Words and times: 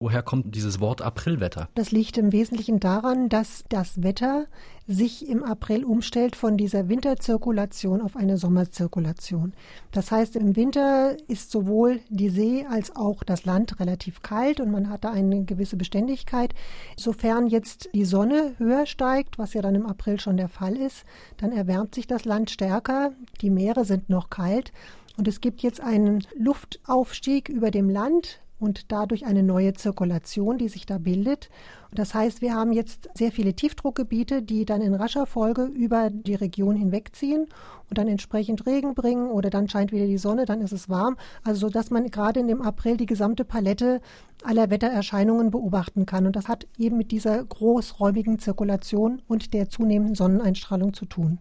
Woher 0.00 0.22
kommt 0.22 0.54
dieses 0.54 0.78
Wort 0.78 1.02
Aprilwetter? 1.02 1.68
Das 1.74 1.90
liegt 1.90 2.18
im 2.18 2.30
Wesentlichen 2.30 2.78
daran, 2.78 3.28
dass 3.28 3.64
das 3.68 4.00
Wetter 4.00 4.46
sich 4.86 5.28
im 5.28 5.42
April 5.42 5.84
umstellt 5.84 6.36
von 6.36 6.56
dieser 6.56 6.88
Winterzirkulation 6.88 8.00
auf 8.00 8.14
eine 8.14 8.38
Sommerzirkulation. 8.38 9.54
Das 9.90 10.12
heißt, 10.12 10.36
im 10.36 10.54
Winter 10.54 11.16
ist 11.26 11.50
sowohl 11.50 11.98
die 12.10 12.28
See 12.28 12.64
als 12.64 12.94
auch 12.94 13.24
das 13.24 13.44
Land 13.44 13.80
relativ 13.80 14.22
kalt 14.22 14.60
und 14.60 14.70
man 14.70 14.88
hat 14.88 15.02
da 15.02 15.10
eine 15.10 15.42
gewisse 15.42 15.76
Beständigkeit. 15.76 16.54
Sofern 16.96 17.48
jetzt 17.48 17.90
die 17.92 18.04
Sonne 18.04 18.54
höher 18.58 18.86
steigt, 18.86 19.36
was 19.36 19.52
ja 19.52 19.62
dann 19.62 19.74
im 19.74 19.86
April 19.86 20.20
schon 20.20 20.36
der 20.36 20.48
Fall 20.48 20.76
ist, 20.76 21.04
dann 21.38 21.50
erwärmt 21.50 21.96
sich 21.96 22.06
das 22.06 22.24
Land 22.24 22.50
stärker, 22.50 23.14
die 23.40 23.50
Meere 23.50 23.84
sind 23.84 24.08
noch 24.08 24.30
kalt 24.30 24.72
und 25.16 25.26
es 25.26 25.40
gibt 25.40 25.60
jetzt 25.62 25.80
einen 25.80 26.24
Luftaufstieg 26.36 27.48
über 27.48 27.72
dem 27.72 27.90
Land 27.90 28.38
und 28.58 28.90
dadurch 28.92 29.24
eine 29.26 29.42
neue 29.42 29.72
Zirkulation, 29.72 30.58
die 30.58 30.68
sich 30.68 30.86
da 30.86 30.98
bildet. 30.98 31.48
Das 31.92 32.14
heißt, 32.14 32.42
wir 32.42 32.54
haben 32.54 32.72
jetzt 32.72 33.08
sehr 33.14 33.32
viele 33.32 33.54
Tiefdruckgebiete, 33.54 34.42
die 34.42 34.64
dann 34.64 34.82
in 34.82 34.94
rascher 34.94 35.26
Folge 35.26 35.64
über 35.64 36.10
die 36.10 36.34
Region 36.34 36.76
hinwegziehen 36.76 37.46
und 37.88 37.98
dann 37.98 38.08
entsprechend 38.08 38.66
Regen 38.66 38.94
bringen 38.94 39.30
oder 39.30 39.48
dann 39.48 39.68
scheint 39.68 39.92
wieder 39.92 40.06
die 40.06 40.18
Sonne, 40.18 40.44
dann 40.44 40.60
ist 40.60 40.72
es 40.72 40.88
warm. 40.88 41.16
Also 41.44 41.60
so, 41.60 41.70
dass 41.70 41.90
man 41.90 42.10
gerade 42.10 42.40
in 42.40 42.48
dem 42.48 42.60
April 42.62 42.96
die 42.96 43.06
gesamte 43.06 43.44
Palette 43.44 44.00
aller 44.42 44.70
Wettererscheinungen 44.70 45.50
beobachten 45.50 46.04
kann. 46.04 46.26
Und 46.26 46.36
das 46.36 46.48
hat 46.48 46.66
eben 46.78 46.98
mit 46.98 47.10
dieser 47.10 47.42
großräumigen 47.42 48.38
Zirkulation 48.38 49.22
und 49.26 49.54
der 49.54 49.70
zunehmenden 49.70 50.14
Sonneneinstrahlung 50.14 50.92
zu 50.92 51.06
tun. 51.06 51.36